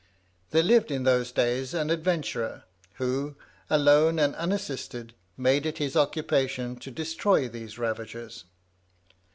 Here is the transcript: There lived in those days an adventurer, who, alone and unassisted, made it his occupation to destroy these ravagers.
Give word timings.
There 0.49 0.63
lived 0.63 0.89
in 0.89 1.03
those 1.03 1.31
days 1.31 1.75
an 1.75 1.91
adventurer, 1.91 2.63
who, 2.95 3.35
alone 3.69 4.17
and 4.17 4.33
unassisted, 4.35 5.13
made 5.37 5.63
it 5.67 5.77
his 5.77 5.95
occupation 5.95 6.75
to 6.77 6.89
destroy 6.89 7.47
these 7.47 7.77
ravagers. 7.77 8.45